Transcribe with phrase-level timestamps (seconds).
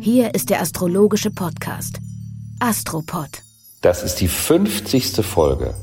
[0.00, 2.00] Hier ist der astrologische Podcast
[2.58, 3.42] Astropod.
[3.82, 5.24] Das ist die 50.
[5.24, 5.74] Folge.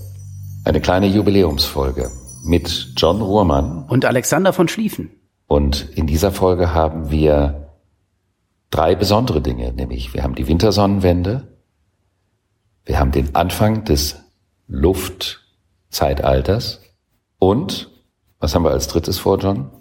[0.65, 2.09] Eine kleine Jubiläumsfolge
[2.43, 3.85] mit John Ruhrmann.
[3.87, 5.11] Und Alexander von Schlieffen.
[5.45, 7.75] Und in dieser Folge haben wir
[8.71, 11.55] drei besondere Dinge, nämlich wir haben die Wintersonnenwende,
[12.85, 14.15] wir haben den Anfang des
[14.67, 16.81] Luftzeitalters
[17.37, 17.91] und
[18.39, 19.71] was haben wir als drittes vor, John?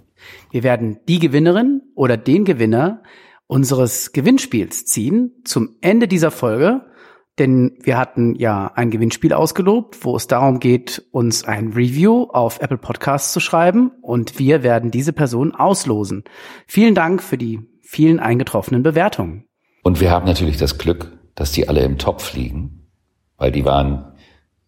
[0.51, 3.03] Wir werden die Gewinnerin oder den Gewinner
[3.47, 6.87] unseres Gewinnspiels ziehen zum Ende dieser Folge,
[7.39, 12.61] denn wir hatten ja ein Gewinnspiel ausgelobt, wo es darum geht, uns ein Review auf
[12.61, 16.25] Apple Podcasts zu schreiben und wir werden diese Person auslosen.
[16.67, 19.45] Vielen Dank für die vielen eingetroffenen Bewertungen.
[19.83, 22.89] Und wir haben natürlich das Glück, dass die alle im Topf liegen,
[23.37, 24.16] weil die waren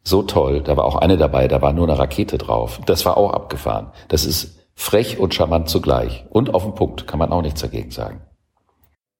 [0.02, 0.62] so toll.
[0.62, 2.80] Da war auch eine dabei, da war nur eine Rakete drauf.
[2.86, 3.92] Das war auch abgefahren.
[4.08, 6.24] Das ist frech und charmant zugleich.
[6.30, 8.20] Und auf den Punkt, kann man auch nichts dagegen sagen.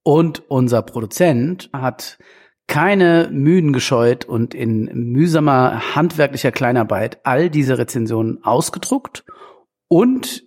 [0.02, 2.18] Und unser Produzent hat
[2.68, 9.24] keine Mühen gescheut und in mühsamer handwerklicher Kleinarbeit all diese Rezensionen ausgedruckt
[9.88, 10.44] und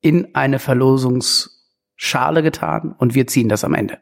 [0.00, 3.98] in eine Verlosungsschale getan und wir ziehen das am Ende.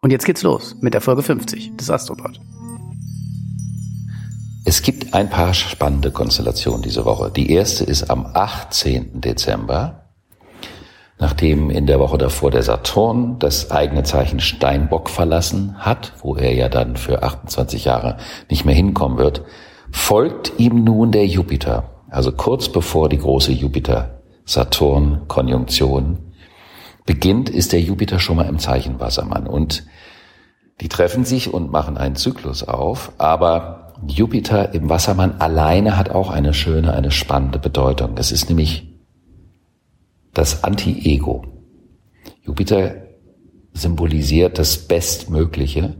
[0.00, 2.40] Und jetzt geht's los mit der Folge 50 des Astropod.
[4.66, 7.30] Es gibt ein paar spannende Konstellationen diese Woche.
[7.30, 9.20] Die erste ist am 18.
[9.20, 10.06] Dezember,
[11.18, 16.54] nachdem in der Woche davor der Saturn das eigene Zeichen Steinbock verlassen hat, wo er
[16.54, 18.16] ja dann für 28 Jahre
[18.48, 19.42] nicht mehr hinkommen wird,
[19.90, 21.90] folgt ihm nun der Jupiter.
[22.08, 26.32] Also kurz bevor die große Jupiter-Saturn-Konjunktion
[27.04, 29.46] beginnt, ist der Jupiter schon mal im Zeichen Wassermann.
[29.46, 29.84] Und
[30.80, 36.30] die treffen sich und machen einen Zyklus auf, aber Jupiter im Wassermann alleine hat auch
[36.30, 38.16] eine schöne, eine spannende Bedeutung.
[38.16, 38.94] Es ist nämlich
[40.32, 41.44] das Anti-Ego.
[42.42, 42.96] Jupiter
[43.72, 45.94] symbolisiert das Bestmögliche,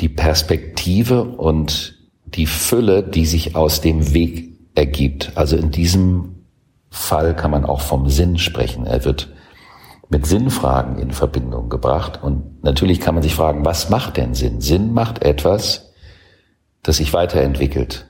[0.00, 5.32] die Perspektive und die Fülle, die sich aus dem Weg ergibt.
[5.36, 6.46] Also in diesem
[6.90, 8.86] Fall kann man auch vom Sinn sprechen.
[8.86, 9.32] Er wird
[10.08, 12.22] mit Sinnfragen in Verbindung gebracht.
[12.22, 14.60] Und natürlich kann man sich fragen, was macht denn Sinn?
[14.60, 15.92] Sinn macht etwas,
[16.84, 18.08] das sich weiterentwickelt,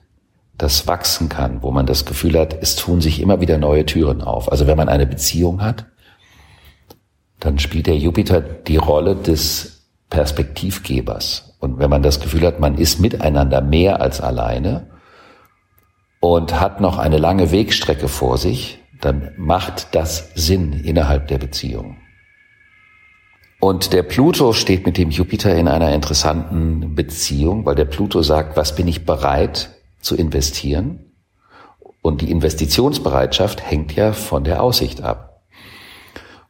[0.58, 4.20] das wachsen kann, wo man das Gefühl hat, es tun sich immer wieder neue Türen
[4.20, 4.52] auf.
[4.52, 5.86] Also wenn man eine Beziehung hat,
[7.40, 11.56] dann spielt der Jupiter die Rolle des Perspektivgebers.
[11.60, 14.90] Und wenn man das Gefühl hat, man ist miteinander mehr als alleine
[16.20, 21.98] und hat noch eine lange Wegstrecke vor sich, dann macht das Sinn innerhalb der Beziehung.
[23.64, 28.58] Und der Pluto steht mit dem Jupiter in einer interessanten Beziehung, weil der Pluto sagt,
[28.58, 29.70] was bin ich bereit
[30.02, 31.14] zu investieren?
[32.02, 35.40] Und die Investitionsbereitschaft hängt ja von der Aussicht ab.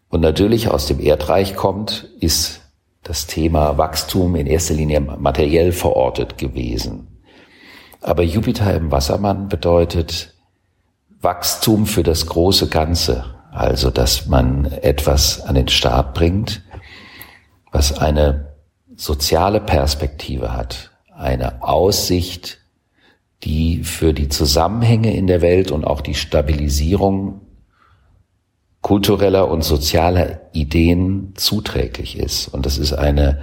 [0.08, 2.62] Und natürlich aus dem Erdreich kommt, ist
[3.04, 7.22] das Thema Wachstum in erster Linie materiell verortet gewesen.
[8.00, 10.34] Aber Jupiter im Wassermann bedeutet
[11.20, 13.36] Wachstum für das große Ganze.
[13.52, 16.63] Also, dass man etwas an den Start bringt,
[17.74, 18.54] was eine
[18.94, 22.60] soziale Perspektive hat, eine Aussicht,
[23.42, 27.40] die für die Zusammenhänge in der Welt und auch die Stabilisierung
[28.80, 32.46] kultureller und sozialer Ideen zuträglich ist.
[32.46, 33.42] Und das ist eine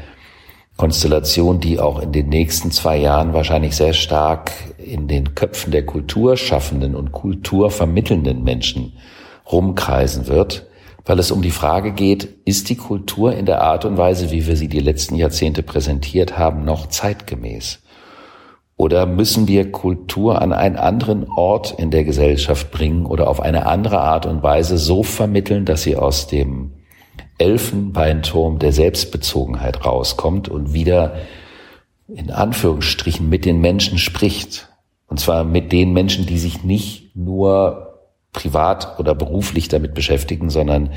[0.78, 5.86] Konstellation, die auch in den nächsten zwei Jahren wahrscheinlich sehr stark in den Köpfen der
[5.86, 8.94] Kulturschaffenden und Kulturvermittelnden Menschen
[9.52, 10.71] rumkreisen wird
[11.06, 14.46] weil es um die Frage geht, ist die Kultur in der Art und Weise, wie
[14.46, 17.80] wir sie die letzten Jahrzehnte präsentiert haben, noch zeitgemäß?
[18.78, 23.68] Oder müssen wir Kultur an einen anderen Ort in der Gesellschaft bringen oder auf eine
[23.68, 26.72] andere Art und Weise so vermitteln, dass sie aus dem
[27.38, 31.16] Elfenbeinturm der Selbstbezogenheit rauskommt und wieder
[32.08, 34.70] in Anführungsstrichen mit den Menschen spricht.
[35.08, 37.91] Und zwar mit den Menschen, die sich nicht nur
[38.34, 40.92] privat oder beruflich damit beschäftigen, sondern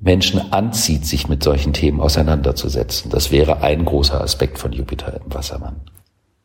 [0.00, 3.10] Menschen anzieht, sich mit solchen Themen auseinanderzusetzen.
[3.10, 5.80] Das wäre ein großer Aspekt von Jupiter im Wassermann.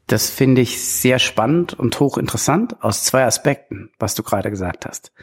[0.08, 5.14] Das finde ich sehr spannend und hochinteressant aus zwei Aspekten, was du gerade gesagt hast.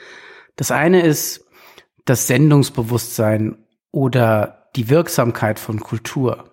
[0.57, 1.45] Das eine ist
[2.05, 3.59] das Sendungsbewusstsein
[3.91, 6.45] oder die Wirksamkeit von Kultur.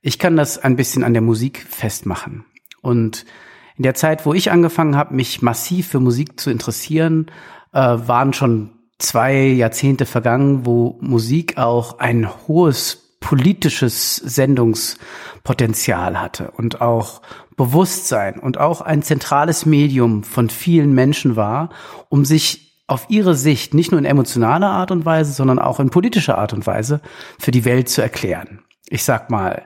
[0.00, 2.44] Ich kann das ein bisschen an der Musik festmachen.
[2.80, 3.24] Und
[3.76, 7.26] in der Zeit, wo ich angefangen habe, mich massiv für Musik zu interessieren,
[7.72, 16.80] äh, waren schon zwei Jahrzehnte vergangen, wo Musik auch ein hohes politisches Sendungspotenzial hatte und
[16.80, 17.22] auch
[17.56, 21.70] Bewusstsein und auch ein zentrales Medium von vielen Menschen war,
[22.08, 25.90] um sich auf ihre Sicht nicht nur in emotionaler Art und Weise, sondern auch in
[25.90, 27.00] politischer Art und Weise
[27.38, 28.60] für die Welt zu erklären
[28.92, 29.62] ich sag mal,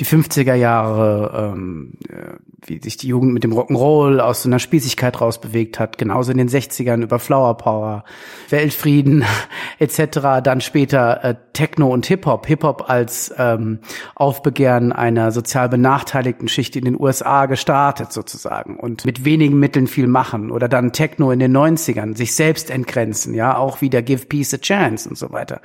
[0.00, 4.58] die 50er Jahre, ähm, äh, wie sich die Jugend mit dem Rock'n'Roll aus so einer
[4.58, 8.04] Spießigkeit rausbewegt hat, genauso in den 60ern über Flower Power,
[8.48, 9.22] Weltfrieden
[9.78, 13.80] etc., dann später äh, Techno und Hip-Hop, Hip-Hop als ähm,
[14.14, 20.06] Aufbegehren einer sozial benachteiligten Schicht in den USA gestartet sozusagen und mit wenigen Mitteln viel
[20.06, 24.54] machen oder dann Techno in den 90ern, sich selbst entgrenzen, ja, auch wieder Give Peace
[24.54, 25.60] a Chance und so weiter.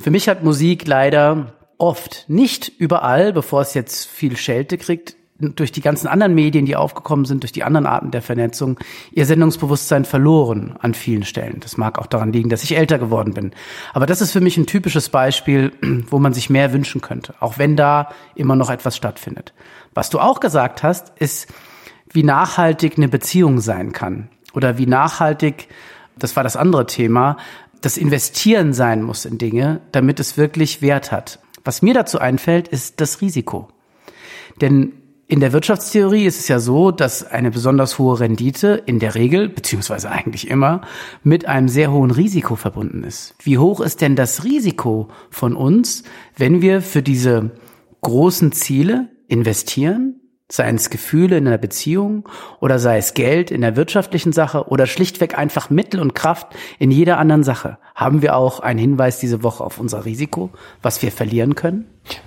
[0.00, 5.72] Für mich hat Musik leider oft, nicht überall, bevor es jetzt viel Schelte kriegt, durch
[5.72, 8.78] die ganzen anderen Medien, die aufgekommen sind, durch die anderen Arten der Vernetzung,
[9.10, 11.58] ihr Sendungsbewusstsein verloren an vielen Stellen.
[11.58, 13.50] Das mag auch daran liegen, dass ich älter geworden bin.
[13.92, 15.72] Aber das ist für mich ein typisches Beispiel,
[16.08, 19.52] wo man sich mehr wünschen könnte, auch wenn da immer noch etwas stattfindet.
[19.92, 21.52] Was du auch gesagt hast, ist,
[22.12, 25.66] wie nachhaltig eine Beziehung sein kann oder wie nachhaltig,
[26.16, 27.38] das war das andere Thema,
[27.80, 31.40] das Investieren sein muss in Dinge, damit es wirklich Wert hat.
[31.64, 33.68] Was mir dazu einfällt, ist das Risiko.
[34.60, 34.92] Denn
[35.28, 39.48] in der Wirtschaftstheorie ist es ja so, dass eine besonders hohe Rendite in der Regel,
[39.48, 40.82] beziehungsweise eigentlich immer,
[41.22, 43.34] mit einem sehr hohen Risiko verbunden ist.
[43.42, 46.02] Wie hoch ist denn das Risiko von uns,
[46.36, 47.52] wenn wir für diese
[48.02, 50.21] großen Ziele investieren
[50.52, 52.28] Seien es Gefühle in einer Beziehung
[52.60, 56.90] oder sei es Geld in der wirtschaftlichen Sache oder schlichtweg einfach Mittel und Kraft in
[56.90, 57.78] jeder anderen Sache.
[57.94, 60.50] Haben wir auch einen Hinweis diese Woche auf unser Risiko,
[60.82, 61.86] was wir verlieren können?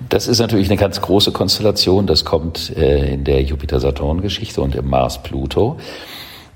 [0.10, 2.08] Das ist natürlich eine ganz große Konstellation.
[2.08, 5.78] Das kommt äh, in der Jupiter-Saturn-Geschichte und im Mars-Pluto.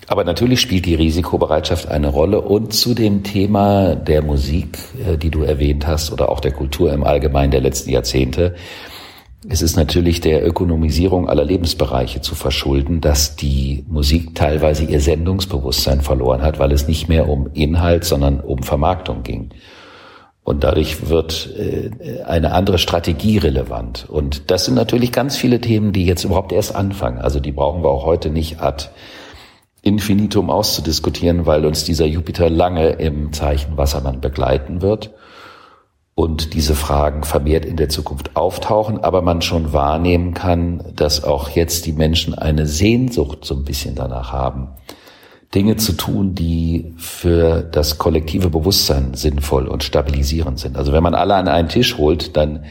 [0.07, 5.29] Aber natürlich spielt die Risikobereitschaft eine Rolle und zu dem Thema der Musik, äh, die
[5.29, 8.55] du erwähnt hast, oder auch der Kultur im Allgemeinen der letzten Jahrzehnte,
[9.47, 16.01] es ist natürlich der Ökonomisierung aller Lebensbereiche zu verschulden, dass die Musik teilweise ihr Sendungsbewusstsein
[16.01, 19.51] verloren hat, weil es nicht mehr um Inhalt, sondern um Vermarktung ging.
[20.43, 24.09] Und dadurch wird äh, eine andere Strategie relevant.
[24.09, 27.19] Und das sind natürlich ganz viele Themen, die jetzt überhaupt erst anfangen.
[27.19, 28.87] Also die brauchen wir auch heute nicht ad
[29.81, 35.11] infinitum auszudiskutieren, weil uns dieser Jupiter lange im Zeichen Wassermann begleiten wird
[36.19, 41.47] und diese Fragen vermehrt in der Zukunft auftauchen, aber man schon wahrnehmen kann, dass auch
[41.47, 44.67] jetzt die Menschen eine Sehnsucht so ein bisschen danach haben,
[45.55, 50.75] Dinge zu tun, die für das kollektive Bewusstsein sinnvoll und stabilisierend sind.
[50.75, 52.65] Also wenn man alle an einen Tisch holt, dann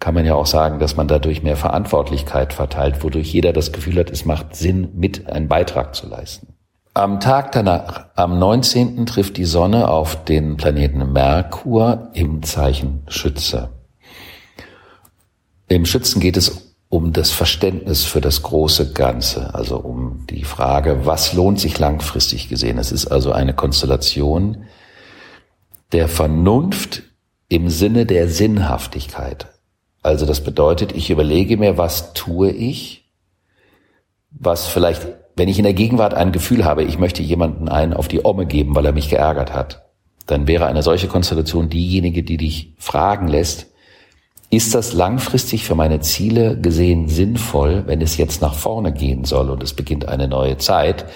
[0.00, 3.98] kann man ja auch sagen, dass man dadurch mehr Verantwortlichkeit verteilt, wodurch jeder das Gefühl
[3.98, 6.55] hat, es macht Sinn, mit einen Beitrag zu leisten.
[6.96, 9.04] Am Tag danach, am 19.
[9.04, 13.68] trifft die Sonne auf den Planeten Merkur im Zeichen Schütze.
[15.68, 21.04] Im Schützen geht es um das Verständnis für das große Ganze, also um die Frage,
[21.04, 22.78] was lohnt sich langfristig gesehen.
[22.78, 24.64] Es ist also eine Konstellation
[25.92, 27.02] der Vernunft
[27.50, 29.48] im Sinne der Sinnhaftigkeit.
[30.02, 33.12] Also das bedeutet, ich überlege mir, was tue ich,
[34.30, 38.08] was vielleicht wenn ich in der Gegenwart ein Gefühl habe, ich möchte jemanden einen auf
[38.08, 39.84] die Omme geben, weil er mich geärgert hat,
[40.26, 43.66] dann wäre eine solche Konstellation diejenige, die dich fragen lässt,
[44.48, 49.50] ist das langfristig für meine Ziele gesehen sinnvoll, wenn es jetzt nach vorne gehen soll
[49.50, 51.06] und es beginnt eine neue Zeit,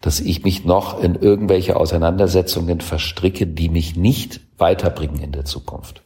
[0.00, 6.02] dass ich mich noch in irgendwelche Auseinandersetzungen verstricke, die mich nicht weiterbringen in der Zukunft?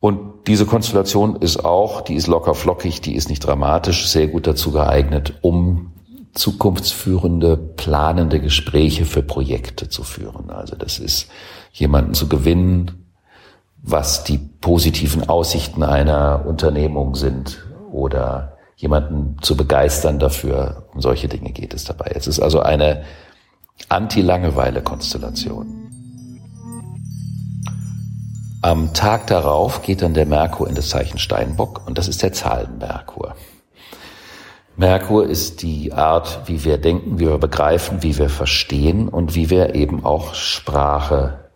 [0.00, 4.46] Und diese Konstellation ist auch, die ist locker flockig, die ist nicht dramatisch, sehr gut
[4.46, 5.92] dazu geeignet, um
[6.34, 10.50] zukunftsführende, planende Gespräche für Projekte zu führen.
[10.50, 11.28] Also das ist
[11.72, 13.06] jemanden zu gewinnen,
[13.82, 20.84] was die positiven Aussichten einer Unternehmung sind oder jemanden zu begeistern dafür.
[20.94, 22.12] Um solche Dinge geht es dabei.
[22.14, 23.02] Es ist also eine
[23.88, 25.87] Anti-Langeweile-Konstellation.
[28.60, 32.32] Am Tag darauf geht dann der Merkur in das Zeichen Steinbock und das ist der
[32.32, 33.36] Zahlenmerkur.
[34.76, 39.50] Merkur ist die Art, wie wir denken, wie wir begreifen, wie wir verstehen und wie
[39.50, 41.50] wir eben auch Sprache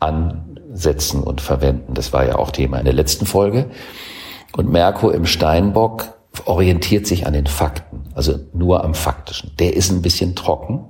[0.00, 1.94] ansetzen und verwenden.
[1.94, 3.70] Das war ja auch Thema in der letzten Folge.
[4.56, 6.06] Und Merkur im Steinbock
[6.44, 9.52] orientiert sich an den Fakten, also nur am Faktischen.
[9.58, 10.86] Der ist ein bisschen trocken,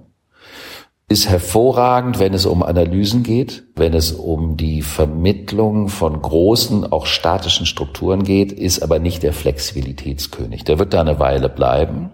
[1.08, 7.06] ist hervorragend, wenn es um Analysen geht, wenn es um die Vermittlung von großen, auch
[7.06, 10.64] statischen Strukturen geht, ist aber nicht der Flexibilitätskönig.
[10.64, 12.10] Der wird da eine Weile bleiben.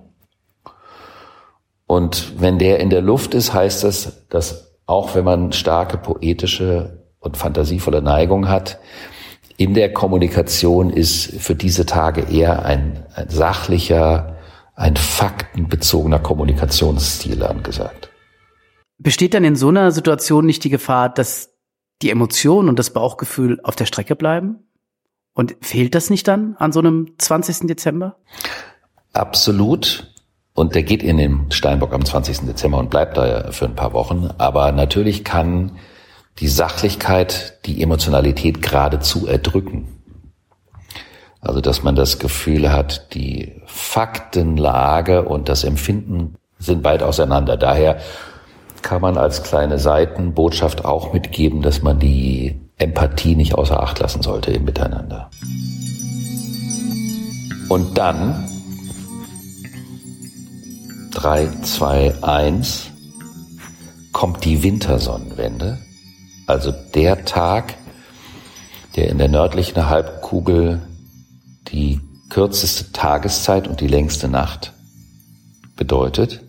[1.87, 7.03] Und wenn der in der Luft ist, heißt das, dass auch wenn man starke poetische
[7.19, 8.79] und fantasievolle Neigung hat,
[9.57, 14.37] in der Kommunikation ist für diese Tage eher ein, ein sachlicher,
[14.75, 18.12] ein faktenbezogener Kommunikationsstil angesagt.
[19.03, 21.51] Besteht dann in so einer Situation nicht die Gefahr, dass
[22.03, 24.61] die Emotionen und das Bauchgefühl auf der Strecke bleiben?
[25.35, 27.67] Und fehlt das nicht dann an so einem 20.
[27.67, 28.17] Dezember?
[29.13, 30.13] Absolut.
[30.55, 32.41] Und der geht in den Steinbock am 20.
[32.41, 34.29] Dezember und bleibt da für ein paar Wochen.
[34.39, 35.79] Aber natürlich kann
[36.39, 39.89] die Sachlichkeit die Emotionalität geradezu erdrücken.
[41.41, 47.57] Also, dass man das Gefühl hat, die Faktenlage und das Empfinden sind weit auseinander.
[47.57, 47.99] Daher
[48.83, 54.23] kann man als kleine Seitenbotschaft auch mitgeben, dass man die Empathie nicht außer Acht lassen
[54.23, 55.31] sollte im Miteinander.
[57.69, 58.49] Und dann
[61.13, 62.91] 3, 2, 1
[64.13, 65.79] kommt die Wintersonnenwende,
[66.47, 67.75] also der Tag,
[68.97, 70.83] der in der nördlichen Halbkugel
[71.69, 74.73] die kürzeste Tageszeit und die längste Nacht
[75.77, 76.41] bedeutet.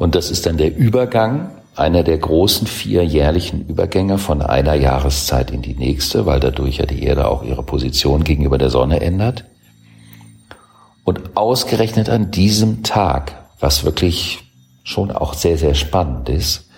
[0.00, 5.50] Und das ist dann der Übergang, einer der großen vier jährlichen Übergänge von einer Jahreszeit
[5.50, 9.44] in die nächste, weil dadurch ja die Erde auch ihre Position gegenüber der Sonne ändert.
[11.04, 14.38] Und ausgerechnet an diesem Tag, was wirklich
[14.84, 16.70] schon auch sehr, sehr spannend ist,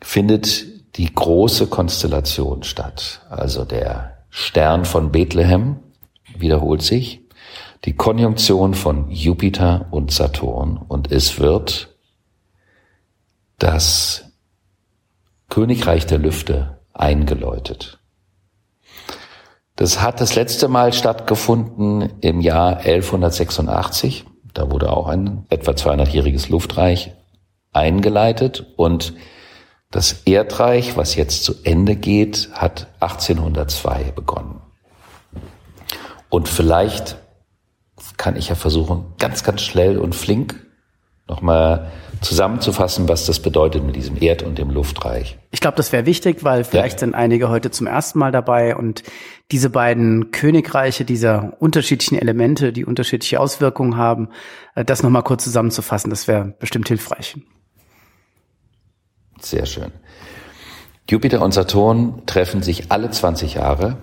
[0.00, 0.64] findet
[0.96, 3.20] die große Konstellation statt.
[3.28, 5.80] Also der Stern von Bethlehem
[6.38, 7.20] wiederholt sich,
[7.84, 11.91] die Konjunktion von Jupiter und Saturn und es wird
[13.62, 14.24] das
[15.48, 18.00] Königreich der Lüfte eingeläutet.
[19.76, 24.24] Das hat das letzte Mal stattgefunden im Jahr 1186.
[24.52, 27.12] Da wurde auch ein etwa 200-jähriges Luftreich
[27.72, 29.14] eingeleitet und
[29.90, 34.60] das Erdreich, was jetzt zu Ende geht, hat 1802 begonnen.
[36.30, 37.16] Und vielleicht
[38.16, 40.71] kann ich ja versuchen, ganz, ganz schnell und flink
[41.28, 45.38] nochmal zusammenzufassen, was das bedeutet mit diesem Erd- und dem Luftreich.
[45.50, 46.98] Ich glaube, das wäre wichtig, weil vielleicht ja.
[47.00, 49.02] sind einige heute zum ersten Mal dabei und
[49.50, 54.28] diese beiden Königreiche dieser unterschiedlichen Elemente, die unterschiedliche Auswirkungen haben,
[54.74, 57.36] äh, das nochmal kurz zusammenzufassen, das wäre bestimmt hilfreich.
[59.40, 59.90] Sehr schön.
[61.10, 63.98] Jupiter und Saturn treffen sich alle 20 Jahre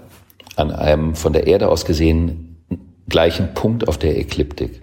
[0.57, 2.65] an einem von der Erde aus gesehen
[3.07, 4.81] gleichen Punkt auf der Ekliptik.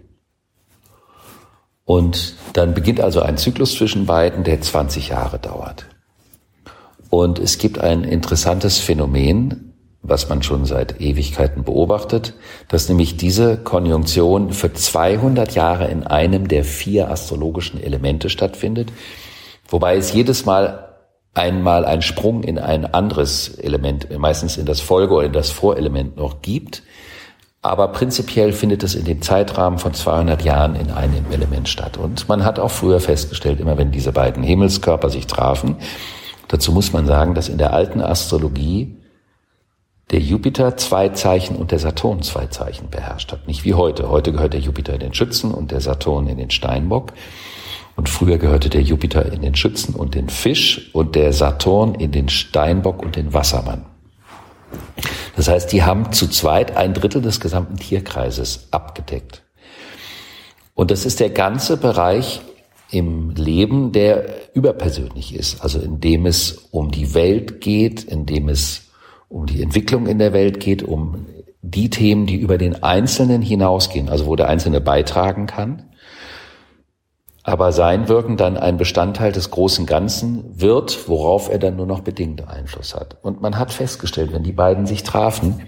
[1.87, 5.87] Und dann beginnt also ein Zyklus zwischen beiden, der 20 Jahre dauert.
[7.09, 12.35] Und es gibt ein interessantes Phänomen, was man schon seit Ewigkeiten beobachtet,
[12.69, 18.93] dass nämlich diese Konjunktion für 200 Jahre in einem der vier astrologischen Elemente stattfindet,
[19.69, 20.97] wobei es jedes Mal
[21.35, 26.17] einmal einen Sprung in ein anderes Element, meistens in das Folge- oder in das Vorelement
[26.17, 26.83] noch gibt.
[27.67, 31.97] Aber prinzipiell findet es in dem Zeitrahmen von 200 Jahren in einem Element statt.
[31.97, 35.77] Und man hat auch früher festgestellt, immer wenn diese beiden Himmelskörper sich trafen,
[36.49, 38.97] dazu muss man sagen, dass in der alten Astrologie
[40.11, 43.49] der Jupiter zwei Zeichen und der Saturn zwei Zeichen beherrscht hat.
[43.49, 44.09] Nicht wie heute.
[44.09, 47.13] Heute gehört der Jupiter in den Schützen und der Saturn in den Steinbock.
[47.97, 52.13] Und früher gehörte der Jupiter in den Schützen und den Fisch und der Saturn in
[52.13, 53.87] den Steinbock und den Wassermann.
[55.37, 59.43] Das heißt, die haben zu zweit ein Drittel des gesamten Tierkreises abgedeckt.
[60.75, 62.41] Und das ist der ganze Bereich
[62.91, 68.49] im Leben, der überpersönlich ist, also in dem es um die Welt geht, in dem
[68.49, 68.89] es
[69.29, 71.27] um die Entwicklung in der Welt geht, um
[71.63, 75.91] die Themen, die über den Einzelnen hinausgehen, also wo der Einzelne beitragen kann
[77.47, 82.01] aber sein Wirken dann ein Bestandteil des großen Ganzen wird, worauf er dann nur noch
[82.01, 83.19] bedingt Einfluss hat.
[83.23, 85.63] Und man hat festgestellt, wenn die beiden sich trafen,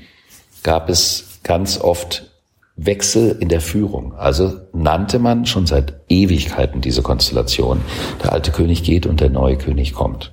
[0.64, 2.32] gab es ganz oft
[2.74, 4.12] Wechsel in der Führung.
[4.16, 7.80] Also nannte man schon seit Ewigkeiten diese Konstellation.
[8.24, 10.32] Der alte König geht und der neue König kommt.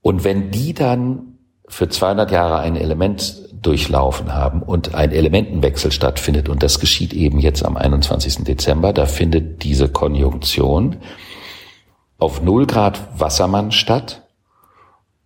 [0.00, 1.36] Und wenn die dann
[1.68, 6.48] für 200 Jahre ein Element durchlaufen haben und ein Elementenwechsel stattfindet.
[6.48, 8.44] Und das geschieht eben jetzt am 21.
[8.44, 8.92] Dezember.
[8.92, 10.96] Da findet diese Konjunktion
[12.18, 14.22] auf 0 Grad Wassermann statt.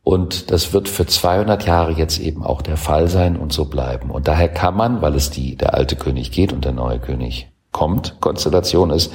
[0.03, 4.11] Und das wird für 200 Jahre jetzt eben auch der Fall sein und so bleiben.
[4.11, 7.53] Und daher kann man, weil es die, der alte König geht und der neue König
[7.71, 9.13] kommt, Konstellation ist,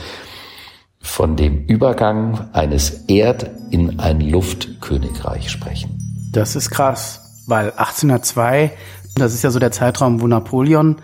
[1.00, 5.98] von dem Übergang eines Erd- in ein Luftkönigreich sprechen.
[6.32, 8.72] Das ist krass, weil 1802,
[9.15, 10.98] das ist ja so der Zeitraum, wo Napoleon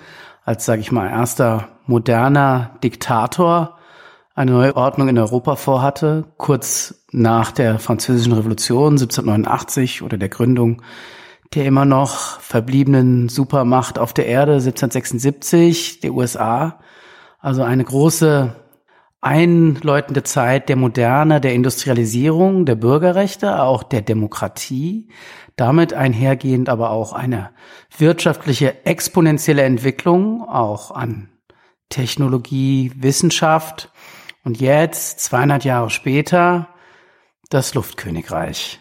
[0.44, 3.78] als, sage ich mal, erster moderner Diktator
[4.34, 10.82] eine neue Ordnung in Europa vorhatte, kurz nach der Französischen Revolution 1789 oder der Gründung
[11.54, 16.80] der immer noch verbliebenen Supermacht auf der Erde 1776, der USA.
[17.40, 18.56] Also eine große
[19.22, 25.10] einläutende Zeit der Moderne, der Industrialisierung, der Bürgerrechte, auch der Demokratie.
[25.56, 27.52] Damit einhergehend aber auch eine
[27.96, 31.30] wirtschaftliche exponentielle Entwicklung, auch an
[31.90, 33.92] Technologie, Wissenschaft
[34.44, 36.70] und jetzt, 200 Jahre später,
[37.50, 38.80] das Luftkönigreich.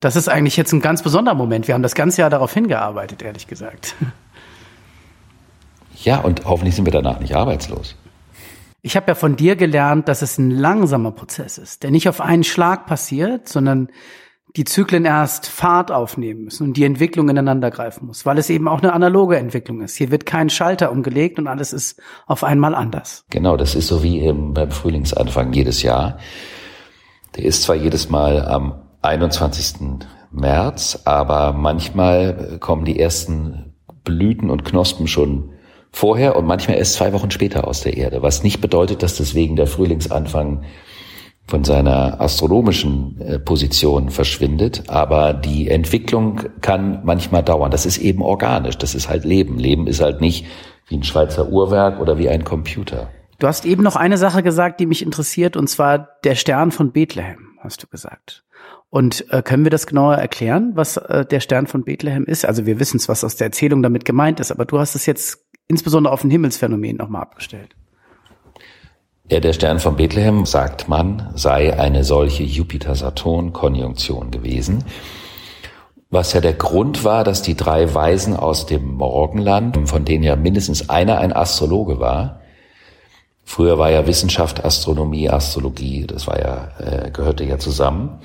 [0.00, 1.68] Das ist eigentlich jetzt ein ganz besonderer Moment.
[1.68, 3.94] Wir haben das ganze Jahr darauf hingearbeitet, ehrlich gesagt.
[5.94, 7.96] Ja, und hoffentlich sind wir danach nicht arbeitslos.
[8.86, 12.20] Ich habe ja von dir gelernt, dass es ein langsamer Prozess ist, der nicht auf
[12.20, 13.88] einen Schlag passiert, sondern
[14.54, 18.68] die Zyklen erst Fahrt aufnehmen müssen und die Entwicklung ineinander greifen muss, weil es eben
[18.68, 19.96] auch eine analoge Entwicklung ist.
[19.96, 23.24] Hier wird kein Schalter umgelegt und alles ist auf einmal anders.
[23.28, 26.18] Genau, das ist so wie im, beim Frühlingsanfang jedes Jahr.
[27.34, 29.98] Der ist zwar jedes Mal am 21.
[30.30, 33.74] März, aber manchmal kommen die ersten
[34.04, 35.55] Blüten und Knospen schon
[35.96, 39.56] vorher und manchmal erst zwei Wochen später aus der Erde, was nicht bedeutet, dass deswegen
[39.56, 40.62] der Frühlingsanfang
[41.46, 47.70] von seiner astronomischen äh, Position verschwindet, aber die Entwicklung kann manchmal dauern.
[47.70, 49.58] Das ist eben organisch, das ist halt Leben.
[49.58, 50.44] Leben ist halt nicht
[50.86, 53.08] wie ein Schweizer Uhrwerk oder wie ein Computer.
[53.38, 56.92] Du hast eben noch eine Sache gesagt, die mich interessiert, und zwar der Stern von
[56.92, 58.44] Bethlehem, hast du gesagt.
[58.88, 62.46] Und äh, können wir das genauer erklären, was äh, der Stern von Bethlehem ist?
[62.46, 65.06] Also wir wissen es, was aus der Erzählung damit gemeint ist, aber du hast es
[65.06, 67.74] jetzt insbesondere auf ein Himmelsphänomen nochmal abgestellt.
[69.28, 74.84] Ja, der Stern von Bethlehem, sagt man, sei eine solche Jupiter-Saturn-Konjunktion gewesen.
[76.10, 80.36] Was ja der Grund war, dass die drei Weisen aus dem Morgenland, von denen ja
[80.36, 82.40] mindestens einer ein Astrologe war,
[83.44, 88.20] früher war ja Wissenschaft, Astronomie, Astrologie, das war ja, äh, gehörte ja zusammen,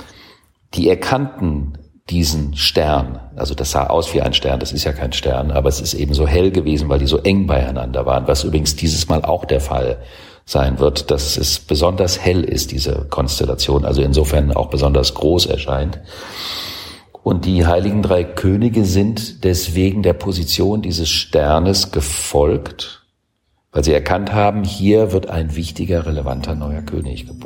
[0.76, 1.80] die erkannten
[2.12, 5.70] diesen Stern, also das sah aus wie ein Stern, das ist ja kein Stern, aber
[5.70, 9.08] es ist eben so hell gewesen, weil die so eng beieinander waren, was übrigens dieses
[9.08, 9.98] Mal auch der Fall
[10.46, 16.02] sein wird, dass es besonders hell ist, diese Konstellation, also insofern auch besonders groß erscheint.
[17.24, 23.06] Und die heiligen drei Könige sind deswegen der Position dieses Sternes gefolgt,
[23.72, 27.46] weil sie erkannt haben, hier wird ein wichtiger, relevanter neuer König geboren.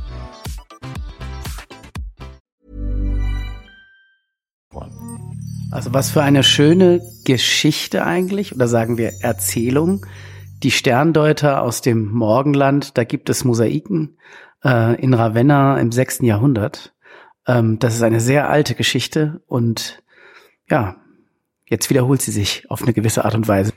[5.71, 10.05] Also was für eine schöne Geschichte eigentlich, oder sagen wir Erzählung.
[10.63, 14.17] Die Sterndeuter aus dem Morgenland, da gibt es Mosaiken
[14.65, 16.93] äh, in Ravenna im sechsten Jahrhundert.
[17.47, 20.03] Ähm, das ist eine sehr alte Geschichte und
[20.69, 20.97] ja,
[21.65, 23.71] jetzt wiederholt sie sich auf eine gewisse Art und Weise.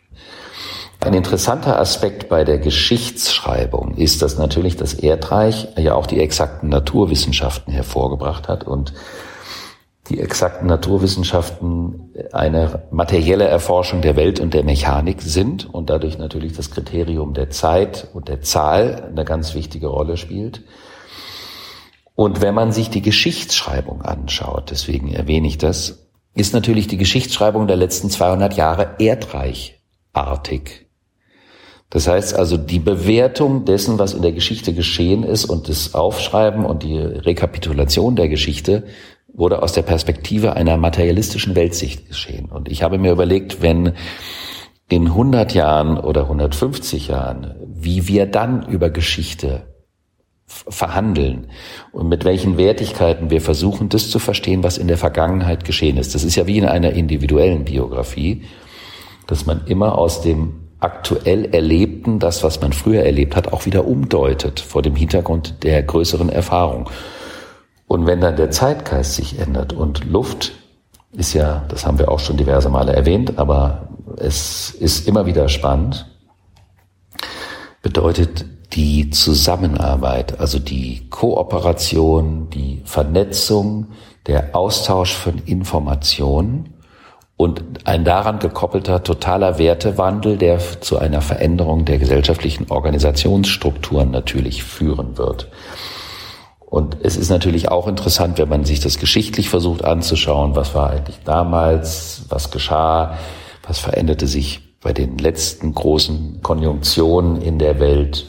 [1.01, 6.71] Ein interessanter Aspekt bei der Geschichtsschreibung ist, dass natürlich das Erdreich ja auch die exakten
[6.71, 8.95] Naturwissenschaften hervorgebracht hat und
[10.09, 16.53] die exakten Naturwissenschaften eine materielle Erforschung der Welt und der Mechanik sind und dadurch natürlich
[16.53, 20.63] das Kriterium der Zeit und der Zahl eine ganz wichtige Rolle spielt.
[22.15, 27.67] Und wenn man sich die Geschichtsschreibung anschaut, deswegen erwähne ich das, ist natürlich die Geschichtsschreibung
[27.67, 30.85] der letzten 200 Jahre erdreichartig.
[31.91, 36.65] Das heißt also, die Bewertung dessen, was in der Geschichte geschehen ist und das Aufschreiben
[36.65, 38.83] und die Rekapitulation der Geschichte
[39.35, 42.47] wurde aus der Perspektive einer materialistischen Weltsicht geschehen.
[42.47, 43.93] Und ich habe mir überlegt, wenn
[44.89, 49.75] in 100 Jahren oder 150 Jahren, wie wir dann über Geschichte
[50.47, 51.49] verhandeln
[51.93, 56.15] und mit welchen Wertigkeiten wir versuchen, das zu verstehen, was in der Vergangenheit geschehen ist.
[56.15, 58.43] Das ist ja wie in einer individuellen Biografie.
[59.27, 63.87] dass man immer aus dem aktuell Erlebten, das, was man früher erlebt hat, auch wieder
[63.87, 66.91] umdeutet vor dem Hintergrund der größeren Erfahrung.
[67.87, 70.53] Und wenn dann der Zeitgeist sich ändert und Luft
[71.17, 75.49] ist ja, das haben wir auch schon diverse Male erwähnt, aber es ist immer wieder
[75.49, 76.07] spannend,
[77.83, 83.89] bedeutet die Zusammenarbeit, also die Kooperation, die Vernetzung,
[84.27, 86.75] der Austausch von Informationen
[87.37, 95.19] und ein daran gekoppelter totaler Wertewandel, der zu einer Veränderung der gesellschaftlichen Organisationsstrukturen natürlich führen
[95.19, 95.49] wird.
[96.75, 100.91] Und es ist natürlich auch interessant, wenn man sich das geschichtlich versucht anzuschauen, was war
[100.91, 103.17] eigentlich damals, was geschah,
[103.65, 108.27] was veränderte sich bei den letzten großen Konjunktionen in der Welt.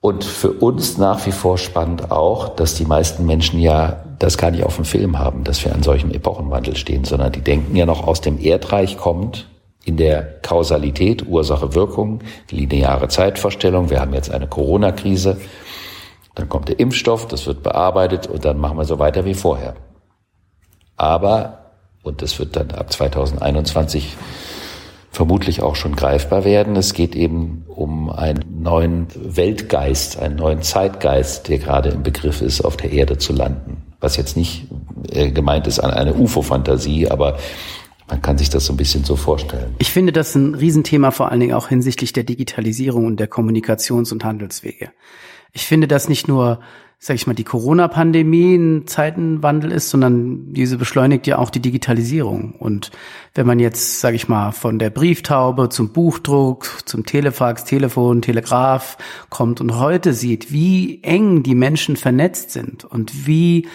[0.00, 4.52] Und für uns nach wie vor spannend auch, dass die meisten Menschen ja das gar
[4.52, 7.84] nicht auf dem Film haben, dass wir an solchem Epochenwandel stehen, sondern die denken ja
[7.84, 9.48] noch aus dem Erdreich kommt,
[9.84, 13.90] in der Kausalität, Ursache, Wirkung, lineare Zeitvorstellung.
[13.90, 15.38] Wir haben jetzt eine Corona-Krise.
[16.34, 19.74] Dann kommt der Impfstoff, das wird bearbeitet und dann machen wir so weiter wie vorher.
[20.96, 24.16] Aber, und das wird dann ab 2021
[25.10, 26.74] vermutlich auch schon greifbar werden.
[26.74, 32.62] Es geht eben um einen neuen Weltgeist, einen neuen Zeitgeist, der gerade im Begriff ist,
[32.62, 33.82] auf der Erde zu landen.
[34.00, 34.68] Was jetzt nicht
[35.10, 37.36] äh, gemeint ist an eine UFO-Fantasie, aber
[38.08, 39.74] man kann sich das so ein bisschen so vorstellen.
[39.78, 44.12] Ich finde das ein Riesenthema, vor allen Dingen auch hinsichtlich der Digitalisierung und der Kommunikations-
[44.12, 44.90] und Handelswege.
[45.52, 46.60] Ich finde das nicht nur
[47.04, 52.52] sag ich mal, die Corona-Pandemie ein Zeitenwandel ist, sondern diese beschleunigt ja auch die Digitalisierung.
[52.52, 52.92] Und
[53.34, 58.98] wenn man jetzt, sag ich mal, von der Brieftaube zum Buchdruck, zum Telefax, Telefon, Telegraph
[59.30, 63.66] kommt und heute sieht, wie eng die Menschen vernetzt sind und wie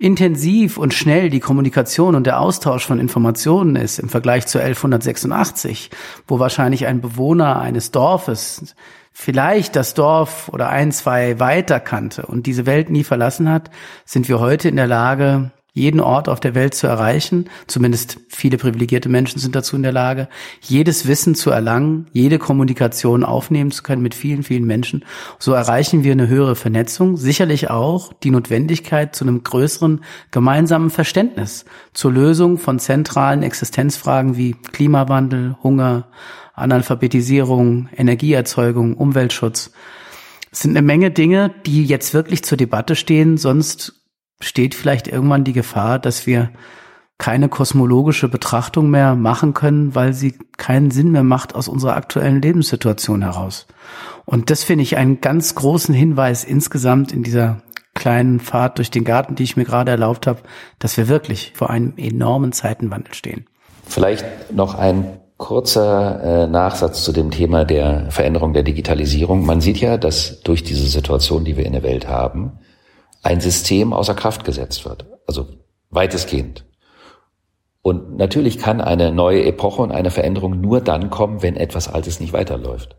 [0.00, 5.90] intensiv und schnell die Kommunikation und der Austausch von Informationen ist im Vergleich zu 1186,
[6.26, 8.74] wo wahrscheinlich ein Bewohner eines Dorfes
[9.12, 13.70] vielleicht das Dorf oder ein, zwei weiter kannte und diese Welt nie verlassen hat,
[14.04, 17.48] sind wir heute in der Lage, jeden Ort auf der Welt zu erreichen.
[17.66, 20.28] Zumindest viele privilegierte Menschen sind dazu in der Lage,
[20.60, 25.04] jedes Wissen zu erlangen, jede Kommunikation aufnehmen zu können mit vielen, vielen Menschen.
[25.38, 31.64] So erreichen wir eine höhere Vernetzung, sicherlich auch die Notwendigkeit zu einem größeren gemeinsamen Verständnis
[31.94, 36.08] zur Lösung von zentralen Existenzfragen wie Klimawandel, Hunger,
[36.54, 39.72] Analphabetisierung, Energieerzeugung, Umweltschutz.
[40.50, 43.38] Es sind eine Menge Dinge, die jetzt wirklich zur Debatte stehen.
[43.38, 44.02] Sonst
[44.40, 46.50] steht vielleicht irgendwann die Gefahr, dass wir
[47.18, 52.42] keine kosmologische Betrachtung mehr machen können, weil sie keinen Sinn mehr macht aus unserer aktuellen
[52.42, 53.66] Lebenssituation heraus.
[54.24, 57.62] Und das finde ich einen ganz großen Hinweis insgesamt in dieser
[57.94, 60.40] kleinen Fahrt durch den Garten, die ich mir gerade erlaubt habe,
[60.80, 63.46] dass wir wirklich vor einem enormen Zeitenwandel stehen.
[63.86, 69.44] Vielleicht noch ein kurzer äh, Nachsatz zu dem Thema der Veränderung der Digitalisierung.
[69.44, 72.60] Man sieht ja, dass durch diese Situation, die wir in der Welt haben,
[73.24, 75.04] ein System außer Kraft gesetzt wird.
[75.26, 75.48] Also
[75.90, 76.64] weitestgehend.
[77.82, 82.20] Und natürlich kann eine neue Epoche und eine Veränderung nur dann kommen, wenn etwas Altes
[82.20, 82.94] nicht weiterläuft.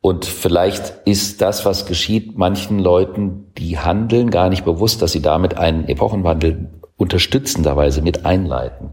[0.00, 5.22] Und vielleicht ist das, was geschieht, manchen Leuten, die handeln, gar nicht bewusst, dass sie
[5.22, 8.90] damit einen Epochenwandel unterstützenderweise mit einleiten.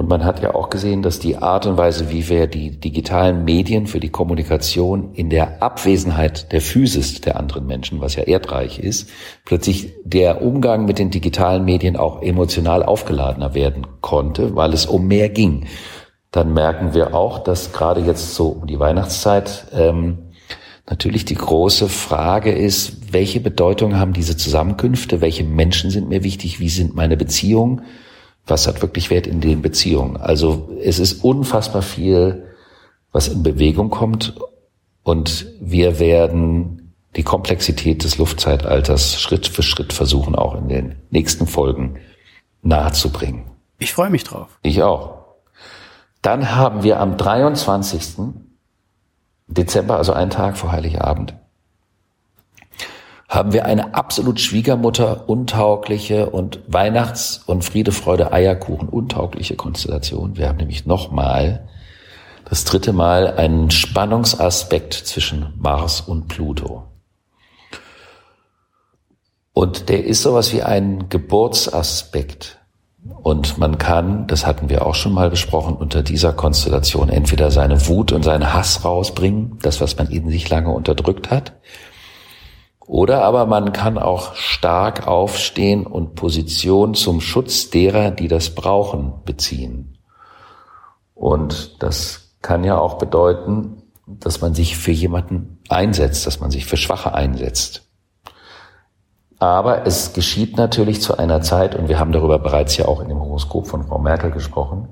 [0.00, 3.44] Und man hat ja auch gesehen, dass die Art und Weise, wie wir die digitalen
[3.44, 8.78] Medien für die Kommunikation in der Abwesenheit der Physis der anderen Menschen, was ja erdreich
[8.78, 9.10] ist,
[9.44, 15.06] plötzlich der Umgang mit den digitalen Medien auch emotional aufgeladener werden konnte, weil es um
[15.06, 15.66] mehr ging.
[16.30, 20.30] Dann merken wir auch, dass gerade jetzt so um die Weihnachtszeit ähm,
[20.88, 26.58] natürlich die große Frage ist, welche Bedeutung haben diese Zusammenkünfte, welche Menschen sind mir wichtig,
[26.58, 27.82] wie sind meine Beziehungen
[28.46, 30.16] was hat wirklich Wert in den Beziehungen.
[30.16, 32.46] Also es ist unfassbar viel,
[33.12, 34.34] was in Bewegung kommt
[35.02, 41.46] und wir werden die Komplexität des Luftzeitalters Schritt für Schritt versuchen, auch in den nächsten
[41.46, 41.96] Folgen
[42.62, 43.44] nahezubringen.
[43.78, 44.58] Ich freue mich drauf.
[44.62, 45.20] Ich auch.
[46.22, 48.34] Dann haben wir am 23.
[49.48, 51.34] Dezember, also einen Tag vor Heiligabend,
[53.30, 60.36] haben wir eine absolut Schwiegermutter untaugliche und Weihnachts- und Friede, Freude, Eierkuchen untaugliche Konstellation.
[60.36, 61.68] Wir haben nämlich nochmal
[62.48, 66.88] das dritte Mal einen Spannungsaspekt zwischen Mars und Pluto.
[69.52, 72.58] Und der ist sowas wie ein Geburtsaspekt.
[73.22, 77.86] Und man kann, das hatten wir auch schon mal besprochen, unter dieser Konstellation entweder seine
[77.86, 81.52] Wut und seinen Hass rausbringen, das, was man in sich lange unterdrückt hat,
[82.90, 89.12] oder aber man kann auch stark aufstehen und Position zum Schutz derer, die das brauchen,
[89.24, 89.96] beziehen.
[91.14, 96.66] Und das kann ja auch bedeuten, dass man sich für jemanden einsetzt, dass man sich
[96.66, 97.88] für Schwache einsetzt.
[99.38, 103.08] Aber es geschieht natürlich zu einer Zeit, und wir haben darüber bereits ja auch in
[103.08, 104.88] dem Horoskop von Frau Merkel gesprochen,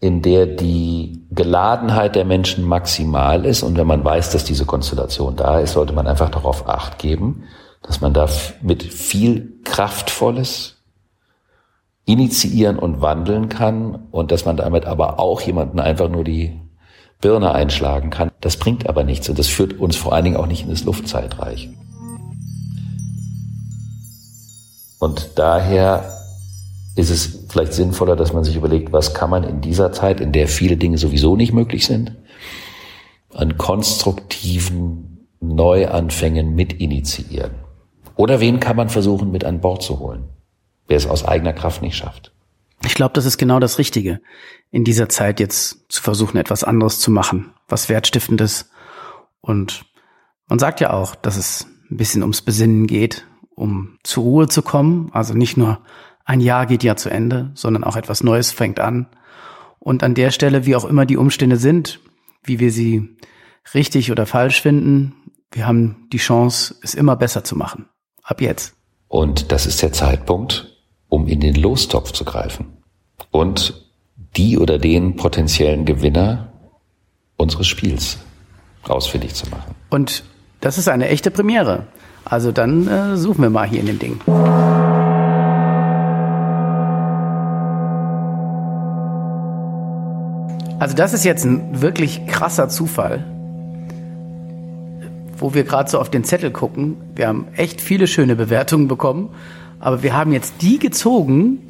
[0.00, 3.62] in der die Geladenheit der Menschen maximal ist.
[3.62, 7.44] Und wenn man weiß, dass diese Konstellation da ist, sollte man einfach darauf acht geben,
[7.82, 8.26] dass man da
[8.62, 10.78] mit viel Kraftvolles
[12.06, 16.58] initiieren und wandeln kann und dass man damit aber auch jemanden einfach nur die
[17.20, 18.30] Birne einschlagen kann.
[18.40, 20.84] Das bringt aber nichts und das führt uns vor allen Dingen auch nicht in das
[20.84, 21.68] Luftzeitreich.
[24.98, 26.19] Und daher
[26.96, 30.32] ist es vielleicht sinnvoller, dass man sich überlegt, was kann man in dieser Zeit, in
[30.32, 32.16] der viele Dinge sowieso nicht möglich sind,
[33.32, 37.52] an konstruktiven Neuanfängen mit initiieren.
[38.16, 40.28] Oder wen kann man versuchen mit an Bord zu holen,
[40.88, 42.32] wer es aus eigener Kraft nicht schafft.
[42.84, 44.20] Ich glaube, das ist genau das Richtige,
[44.70, 48.70] in dieser Zeit jetzt zu versuchen, etwas anderes zu machen, was wertstiftendes.
[49.40, 49.84] Und
[50.48, 54.62] man sagt ja auch, dass es ein bisschen ums Besinnen geht, um zur Ruhe zu
[54.62, 55.10] kommen.
[55.12, 55.80] Also nicht nur
[56.30, 59.08] ein Jahr geht ja zu Ende, sondern auch etwas Neues fängt an.
[59.80, 61.98] Und an der Stelle, wie auch immer die Umstände sind,
[62.44, 63.16] wie wir sie
[63.74, 65.12] richtig oder falsch finden,
[65.50, 67.86] wir haben die Chance, es immer besser zu machen.
[68.22, 68.74] Ab jetzt.
[69.08, 72.76] Und das ist der Zeitpunkt, um in den Lostopf zu greifen
[73.32, 73.90] und
[74.36, 76.52] die oder den potenziellen Gewinner
[77.38, 78.18] unseres Spiels
[78.86, 79.74] ausfindig zu machen.
[79.88, 80.22] Und
[80.60, 81.88] das ist eine echte Premiere.
[82.24, 84.20] Also dann äh, suchen wir mal hier in dem Ding.
[90.80, 93.22] Also das ist jetzt ein wirklich krasser Zufall,
[95.36, 96.96] wo wir gerade so auf den Zettel gucken.
[97.14, 99.28] Wir haben echt viele schöne Bewertungen bekommen,
[99.78, 101.68] aber wir haben jetzt die gezogen,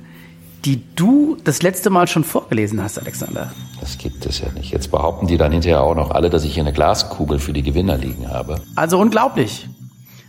[0.65, 3.51] die du das letzte Mal schon vorgelesen hast, Alexander.
[3.81, 4.71] Das gibt es ja nicht.
[4.71, 7.65] Jetzt behaupten die dann hinterher auch noch alle, dass ich hier eine Glaskugel für die
[7.65, 8.61] Gewinner liegen habe.
[8.77, 9.69] Also unglaublich.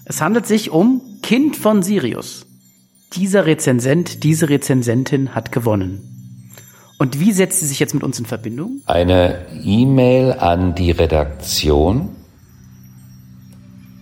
[0.06, 2.48] Es handelt sich um Kind von Sirius.
[3.14, 6.11] Dieser Rezensent, diese Rezensentin hat gewonnen.
[7.02, 8.82] Und wie setzt sie sich jetzt mit uns in Verbindung?
[8.86, 12.10] Eine E-Mail an die Redaktion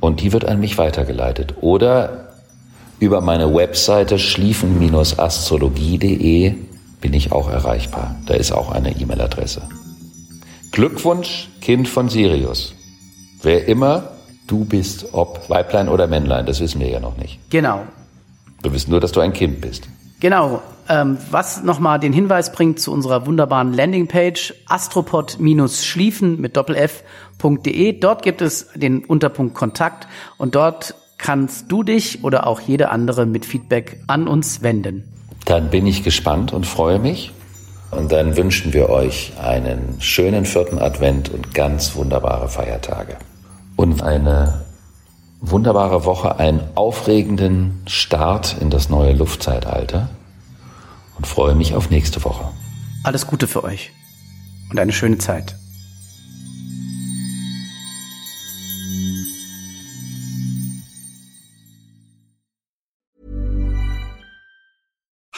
[0.01, 1.53] und die wird an mich weitergeleitet.
[1.62, 2.33] Oder
[2.99, 6.55] über meine Webseite schliefen-astrologie.de
[6.99, 8.17] bin ich auch erreichbar.
[8.25, 9.62] Da ist auch eine E-Mail-Adresse.
[10.73, 12.73] Glückwunsch, Kind von Sirius.
[13.41, 14.12] Wer immer
[14.45, 17.39] du bist, ob Weiblein oder Männlein, das wissen wir ja noch nicht.
[17.49, 17.83] Genau.
[18.62, 19.88] Wir wissen nur, dass du ein Kind bist.
[20.19, 20.62] Genau.
[20.91, 27.99] Ähm, was nochmal den Hinweis bringt zu unserer wunderbaren Landingpage astropod-schliefen mit doppelf.de.
[27.99, 30.08] Dort gibt es den Unterpunkt Kontakt
[30.39, 35.04] und dort kannst du dich oder auch jede andere mit Feedback an uns wenden.
[35.45, 37.34] Dann bin ich gespannt und freue mich.
[37.91, 43.17] Und dann wünschen wir euch einen schönen vierten Advent und ganz wunderbare Feiertage.
[43.75, 44.65] Und eine
[45.41, 50.10] wunderbare Woche, einen aufregenden Start in das neue Luftzeitalter.
[51.19, 52.49] Und freue mich auf nächste Woche.
[53.03, 53.91] Alles Gute für euch
[54.69, 55.58] und eine schöne Zeit.